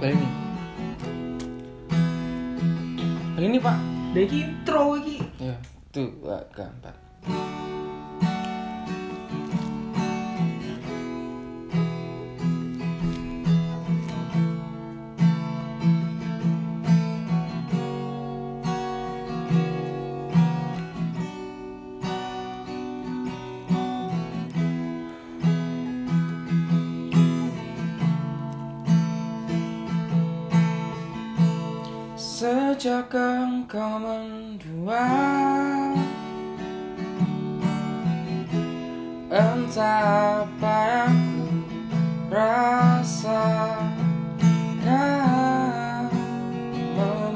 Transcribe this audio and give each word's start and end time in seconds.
Balik 0.00 0.16
nih 3.52 3.60
pak. 3.60 3.76
Deki 4.16 4.38
intro 4.48 4.96
iki. 4.96 5.20
Ya, 5.36 5.54
tuh, 5.92 6.08
dua, 6.24 6.40
Sejak 32.40 33.12
engkau 33.12 34.00
mendua 34.00 35.12
Entah 39.28 40.48
apa 40.48 40.76
yang 40.88 41.20
ku 41.36 41.52
rasa 42.32 43.44
Kau 46.96 47.28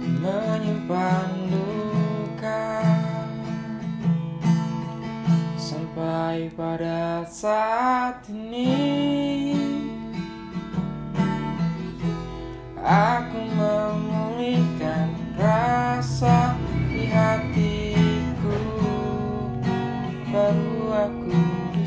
Menyimpan 0.00 1.28
luka 1.52 2.72
Sampai 5.60 6.48
pada 6.56 7.28
saat 7.28 8.24
ini 8.32 8.77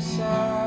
aku 0.02 0.61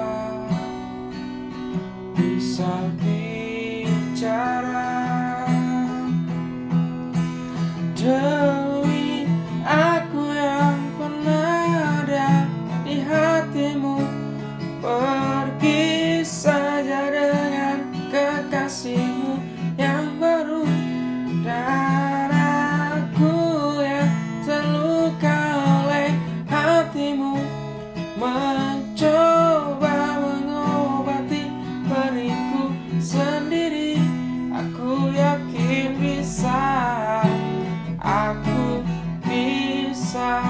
bisa 40.15 40.47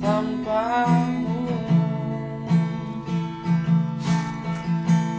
tanpamu. 0.00 1.52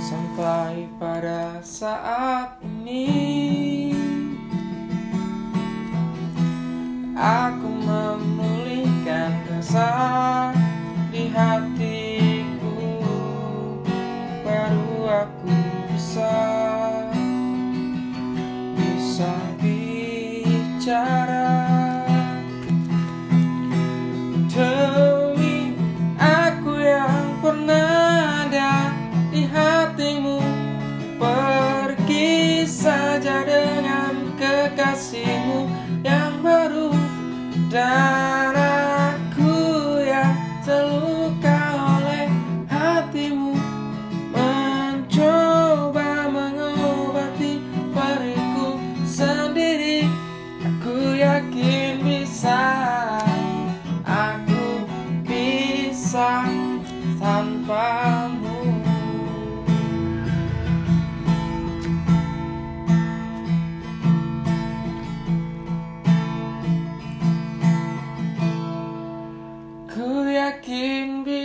Sampai 0.02 0.89
pada 0.97 1.61
saat 1.61 2.58
ini 2.66 3.93
Aku 7.14 7.70
memulihkan 7.70 9.45
rasa 9.45 9.93
di 11.14 11.30
hatiku. 11.30 12.82
Baru 14.42 14.89
aku 15.05 15.54
bisa 15.93 16.33
Bisa 18.73 19.33
bicara 19.61 21.36
kekasihmu 34.98 35.70
yang 36.02 36.42
baru 36.42 36.90
Dan 37.70 38.27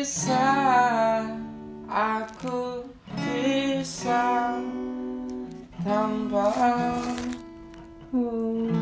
bisa 0.03 1.23
aku 1.87 2.83
bisa 3.15 4.59
tanpa. 5.87 6.51
Hmm. 8.11 8.82